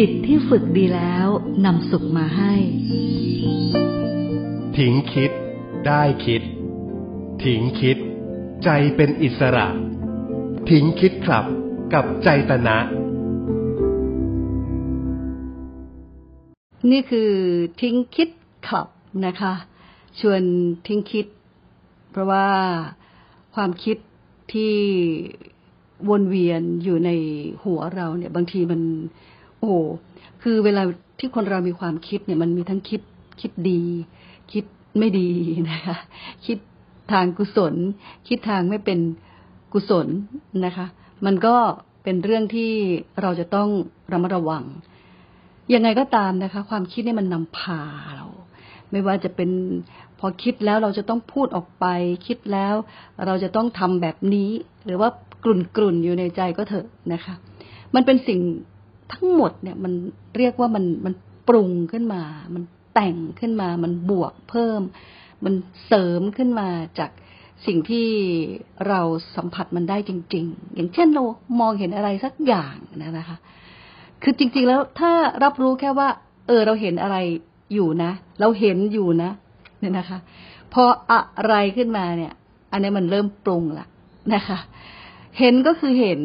[0.00, 1.28] จิตที่ฝึกดีแล้ว
[1.64, 2.52] นำสุขมาให้
[4.76, 5.30] ทิ้งคิด
[5.86, 6.42] ได้คิด
[7.44, 7.96] ทิ้งคิด
[8.64, 9.66] ใจเป็นอิสระ
[10.70, 11.44] ทิ้งคิดครับ
[11.92, 12.78] กับใจตนะ
[16.90, 17.30] นี่คือ
[17.80, 18.28] ทิ้งคิด
[18.68, 18.88] คลับ
[19.26, 19.54] นะคะ
[20.20, 20.42] ชวน
[20.86, 21.26] ทิ้งคิด
[22.10, 22.48] เพราะว่า
[23.54, 23.96] ความคิด
[24.52, 24.74] ที่
[26.08, 27.10] วนเวียนอยู่ใน
[27.64, 28.82] หัวเราเนี่ย บางทีมัน
[29.66, 29.80] โอ้
[30.42, 30.82] คือเวลา
[31.18, 33.00] ที่คนเรามีความคิดเนี่ยมันมีทั้งคิด
[33.40, 33.82] คิดดี
[34.52, 34.64] คิด
[34.98, 35.30] ไม่ดี
[35.70, 35.96] นะคะ
[36.46, 36.58] คิด
[37.12, 37.74] ทางกุศล
[38.28, 38.98] คิดทางไม่เป็น
[39.72, 40.06] กุศล
[40.64, 40.86] นะคะ
[41.26, 41.56] มันก็
[42.02, 42.72] เป็นเรื่องที่
[43.22, 43.68] เราจะต้อง
[44.12, 44.64] ระมัดระวัง
[45.74, 47.80] ยังไงก็ตามนะคะ ความคิดเนี่ยมันนำพา
[48.16, 48.26] เรา
[48.90, 49.50] ไม่ว่าจะเป็น
[50.18, 51.84] พอคิดแล้วเราจะต้องพูดออกไป
[52.26, 52.74] คิดแล้ว
[53.26, 54.50] เราจะต้องทำแบบนี้
[54.84, 55.08] หรือว่า
[55.44, 57.34] กลุ่นกลุ่นอยู่ในใจก็เถอะนะคะ
[57.94, 58.40] มันเป็นสิ่ง
[59.12, 59.92] ทั้งหมดเนี่ยมัน
[60.36, 61.14] เรียกว่ามันมัน
[61.48, 62.22] ปรุงขึ้นมา
[62.54, 62.62] มัน
[62.94, 64.80] แต่งขึ้นมา มันบวกเพิ่ม
[65.44, 65.54] มัน
[65.86, 67.10] เสริมขึ้นมาจาก
[67.66, 68.08] สิ่งที่
[68.88, 69.00] เรา
[69.36, 71.22] สัมผัสมันได้จริง ๆ อย่างเช่นเรา
[71.60, 73.36] มองเห็นอะไรสักอย่างนะคะ
[74.22, 75.12] คือจริง ๆ แล้วถ้า
[75.44, 76.08] รับรู้แค่ว่า
[76.46, 77.16] เออเราเห็นอะไร
[77.74, 78.10] อยู่นะ
[78.40, 79.30] เราเห็นอยู่นะ
[79.80, 80.18] เนี่ยนะคะ
[80.72, 82.32] พออะไรขึ้นมาเนี่ย
[82.72, 83.86] อันนี้มันเริ่มปรุงละ
[84.34, 84.58] นะคะ
[85.38, 86.20] เห็นก็คือเห็น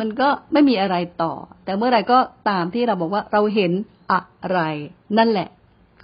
[0.00, 1.32] มันก็ไม่มีอะไรต่อ
[1.64, 3.72] แต่เมื่อไรก็ตามที่เราบอกว่าเราเห็น
[4.12, 4.60] อะไร
[5.18, 5.48] นั่นแหละ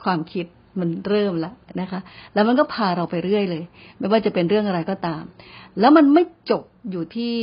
[0.05, 0.47] ความคิด
[0.81, 2.01] มันเริ่มแล้วนะคะ
[2.35, 3.65] แล้วมันก็พาเราไปเรื่อยเลย
[3.99, 5.23] ไม่ว่าจะเป็นเรื่องอะไรก็ตาม
[5.81, 7.37] แล้วมันไม่จบอยู่ที่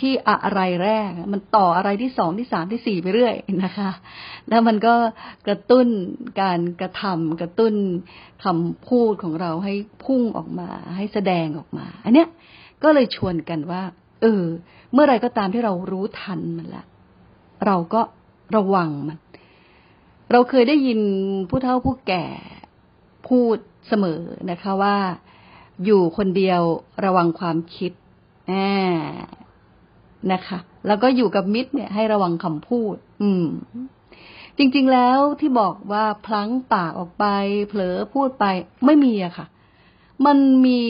[0.00, 3.90] ที่อะไรแรก มันต่ออะไรที่สองที่สามที่สี่ไปเรื่อยนะคะ
[4.48, 4.94] แล้วมันก็
[5.46, 5.86] กระตุ้น
[6.40, 7.74] การกระทำกระตุ้น
[8.44, 12.28] คำพูดของเราให้พุ่งออกมา ให้แสดงออกมา อันเนี้ย
[12.82, 13.82] ก็เลยชวนกันว่า
[14.22, 14.44] เออ
[14.92, 16.84] เมื่อไรก็ตามที่เรารู้ทันมันละ
[17.66, 18.00] เราก็
[18.56, 19.18] ระวังมัน
[20.32, 21.00] เราเคยได้ยิน
[21.48, 22.26] ผู้เฒ่าผู้แก่
[23.28, 23.56] พูด
[23.88, 24.20] เสมอ
[24.50, 24.96] นะคะว่า
[25.84, 26.62] อยู่คนเดียว
[27.04, 27.92] ระวังความคิด
[28.48, 33.46] แนะคะ แล้วก็อยู่กับมิตรเนี่ยให้ระวังคำพูด อืม
[34.56, 37.24] จริง ๆ แล้วที่บอกว่าพลั้งปากออกไป
[37.68, 38.44] เผลอพูดไป
[38.86, 39.46] ไม่มีอะค่ะ
[40.26, 40.80] มันมี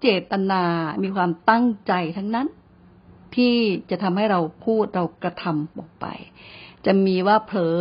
[0.00, 0.62] เจตนา
[1.02, 2.46] มีความตั้งใจทั้งนั้น
[3.36, 3.54] ที่
[3.90, 6.06] จะทำให้เราพูดเรากระทำออกไป
[6.86, 7.78] จะมีว่าเผลอ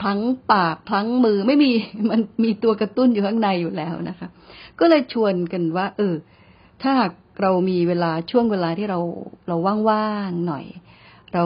[0.00, 0.20] พลั้ง
[0.52, 1.70] ปากพลั้งมือไม่มี
[2.10, 4.28] มันมีตัวกระตุ้นอยู่ข้างในอยู่แล้วนะคะ
[4.80, 6.14] ก็เลยชวนกันว่า เออ
[6.82, 7.12] ถ้าหาก
[7.42, 9.00] เรามีเวลาช่วงเวลาที่เรา
[9.48, 9.56] เรา
[9.88, 10.64] ว่างๆหน่อย
[11.34, 11.44] เรา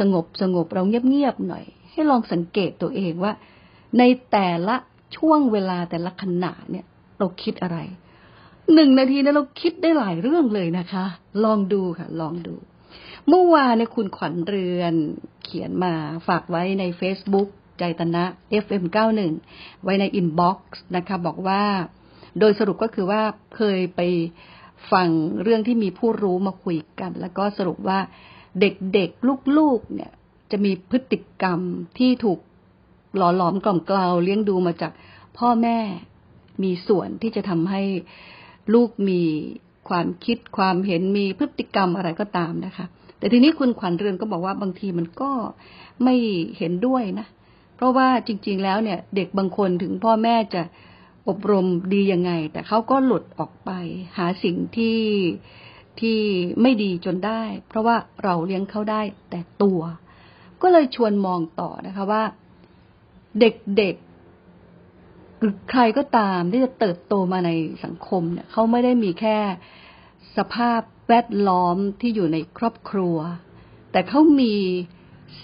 [0.00, 3.32] สงบสงบเราเงียบๆหน่อย ให้ลองสังเกตตัวเองว่า
[3.98, 4.76] ในแต่ละ
[5.16, 6.84] ช่วงเวลาแต่ละขณะเนี่ย
[7.18, 7.78] เราคิดอะไร
[8.74, 11.04] หนึ่งนาทีนะเราคิดได้หลายเรื่องเลยนะคะ
[11.44, 12.54] ลองดูค่ะ ลองดู
[13.28, 14.94] เมื่อวานเนี่ยคุณขวัญเรือน
[15.44, 15.92] เขียนมา
[16.28, 18.24] ฝากไว้ใน Facebook ใจตนะ
[18.64, 19.18] FM91
[19.84, 21.62] ไว้ในอินบ็อกซ์นะคะ บอกว่า
[22.38, 23.22] โดยสรุปก็คือว่า
[23.56, 24.00] เคยไป
[24.92, 25.08] ฟัง
[25.42, 27.98] เรื่องที่มีผู้รู้มาคุยกัน แล้วก็สรุปว่า
[28.60, 30.12] เด็กๆลูกๆเนี่ย
[30.50, 31.60] จะมีพฤติกรรม
[31.98, 32.38] ที่ถูก
[33.16, 34.92] หล่อหลอมกล่อมกล่าวเลี้ยงดูมาจาก
[35.38, 35.78] พ่อแม่
[36.62, 37.82] มีส่วนที่จะทำให้
[38.74, 39.22] ลูกมี
[39.88, 42.86] ความคิดความเห็นมีพฤติกรรมอะไรก็ตามนะคะ
[43.18, 45.30] แต่ทีนี้คุณขวัญเรือนก็บอกว่าบางทีมันก็
[46.04, 46.14] ไม่
[46.58, 47.26] เห็นด้วยนะ
[47.76, 50.62] เพราะว่าจริง ๆ แล้วเนี่ย เด็กบางคนถึงพ่อแม่จะ
[51.28, 53.70] อบรมดียังไง แต่เขาก็หลุดออกไป
[54.18, 55.00] หาสิ่งที่
[56.00, 56.18] ที่
[56.62, 59.80] ไม่ดีจนได้ เพราะว่าเราเลี้ยงเขาได้แต่ตัว
[60.62, 62.22] ก็เลยชวนมองต่อนะคะว่า
[63.40, 64.05] เด็กๆ
[65.40, 67.50] หรือใครก็ตามที่จะเติบโตมาใน
[67.84, 69.38] สังคมเนี่ยเขาไม่ได้มีแค่
[70.36, 73.16] สภาพแวดล้อมที่อยู่ในครอบครัว
[73.92, 74.54] แต่เขามี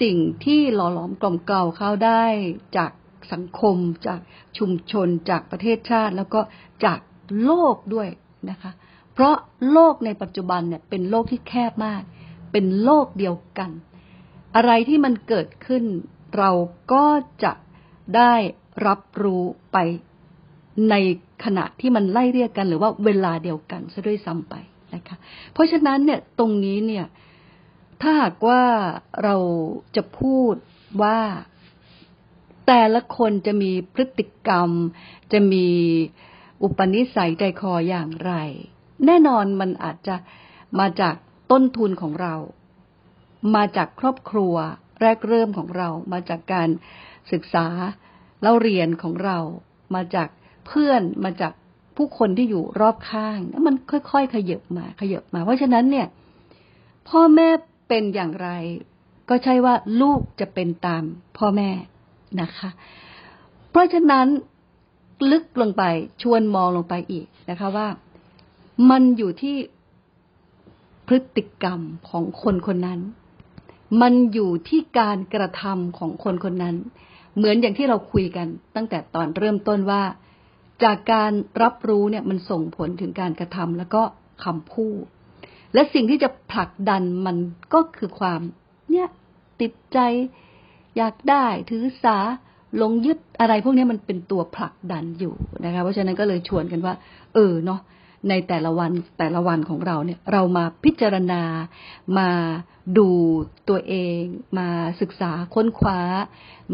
[0.01, 2.25] สิ่งที่หล่อหลอมกล่อมเกลาเขาได้
[2.77, 2.93] จาก
[3.33, 3.77] สังคม
[4.07, 4.21] จาก
[4.59, 6.41] ชุมชน จากประเทศชาติ แล้วก็
[6.85, 7.01] จาก
[7.45, 8.09] โลกด้วย
[8.51, 8.73] นะคะ
[9.13, 9.35] เพราะ
[9.73, 12.03] โลกในปัจจุบันเนี่ยเป็นโลกที่แคบมาก
[12.53, 13.71] เป็นโลกเดียวกัน
[14.57, 15.85] อะไรที่มันเกิดขึ้น
[16.39, 16.51] เรา
[16.93, 17.07] ก็
[17.45, 17.53] จะ
[18.17, 18.35] ได้
[18.87, 19.79] รับรู้ไป
[20.91, 20.95] ใน
[21.45, 24.55] ขณะที่มันไล่เรียกกัน หรือว่าเวลาเดียวกันซะด้วยซ้ำไป
[24.95, 25.17] นะคะ
[25.53, 27.07] เพราะฉะนั้นเนี่ยตรงนี้เนี่ย
[28.01, 28.63] ถ้าหากว่า
[29.23, 29.37] เรา
[29.97, 30.55] จะพูด
[31.03, 31.21] ว่า
[32.67, 34.71] แต่ละคนจะมีพฤติกรรม
[35.33, 35.67] จะมี
[36.63, 38.33] อุปนิสัยใจคออย่างไร
[39.07, 40.17] แน่นอนมันอาจจะ
[40.81, 41.15] มาจาก
[41.51, 42.35] ต้นทุนของเรา
[43.55, 44.55] มาจากครอบครัว
[45.01, 46.69] แรกเริ่มของเรา มาจากการ
[47.33, 47.67] ศึกษา
[48.43, 49.39] เล่าเรียนของเรา
[49.95, 50.29] มาจาก
[50.67, 51.53] เพื่อนมาจาก
[51.97, 56.07] ผู้คนที่อยู่รอบข้างมันค่อยๆ ขยับมาขยับมา เพราะฉะนั้นเนี่ย
[57.09, 57.49] พ่อแม่
[57.89, 58.49] เป็นอย่างไร
[59.29, 61.05] ก็ใช่ว่าลูกจะเป็นตาม
[61.39, 61.71] พ่อแม่
[62.41, 62.71] นะคะ
[63.71, 64.27] เพราะฉะนั้น
[65.31, 65.83] ลึกลงไป
[66.23, 67.89] ชวนมองลงไปอีกนะคะว่า
[68.91, 69.57] มันอยู่ที่
[71.07, 73.01] พฤติกรรมของคนคนนั้น
[74.01, 76.77] มันอยู่ที่การกระทำของคนคนนั้น
[77.37, 78.47] เหมือนอย่างที่เราคุยกัน
[78.77, 80.03] ตั้งแต่ตอนเริ่มต้นว่า
[80.85, 81.33] จากการ
[81.63, 84.03] รับรู้เนี่ยมันส่งผลถึงการกระทำแล้วก็
[84.45, 85.03] คำพูด
[85.75, 87.37] และสิ่งที่จะผลักดันมัน
[87.75, 88.41] ก็คือความ
[88.91, 89.09] เนี่ย
[89.61, 89.99] ติดใจ
[90.97, 92.19] อยากได้ถือสา
[92.83, 96.95] ลงยึดอะไรพวกนี้มันเป็นตัวผลักดันอยู่นะคะ เพราะฉะนั้นก็เลยชวนกันว่า
[97.35, 97.81] เออเนาะ
[98.29, 101.43] ในแต่ละวันแต่ละวันของเราเนี่ยเรามาพิจารณา
[102.19, 102.31] มา
[102.99, 103.09] ดู
[103.69, 104.21] ตัวเอง
[104.59, 104.69] มา
[105.01, 106.01] ศึกษาค้นคว้า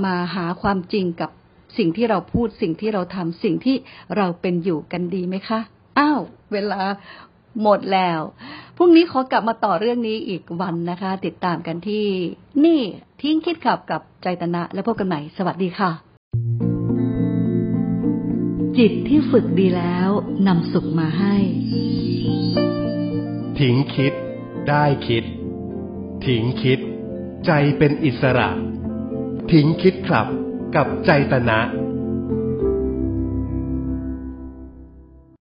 [0.05, 1.31] มาหาความจริงกับ
[1.79, 3.77] สิ่งที่เราพูดสิ่งที่เราทำสิ่งที่
[4.17, 5.61] เราเป็นอยู่กันดีไหมคะ
[5.99, 6.21] อ้าว
[6.53, 6.81] เวลา
[7.63, 8.21] หมดแล้ว
[8.77, 12.05] พรุ่งนี้ขอกลับมาต่อเรื่องนี้อีกวันนะคะ ติดตามกันที่
[12.65, 12.81] นี่
[13.21, 16.08] ทิ้งคิดขับกับใจตนะ แล้วพบกันใหม่ สวัสดีค่ะ
[18.83, 20.11] จิตที่ฝึกดีแล้ว
[20.47, 21.37] นำสุขมาให้
[23.59, 24.13] ทิ้งคิด
[24.69, 25.25] ได้คิด
[26.27, 26.79] ทิ้งคิด
[27.47, 28.49] ใจเป็นอิสระ
[29.53, 30.27] ทิ้งคิดครับ
[30.77, 31.61] กับใจตนะ